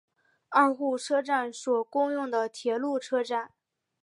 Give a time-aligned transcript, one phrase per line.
[0.49, 3.51] 二户车站所共用的铁路车站。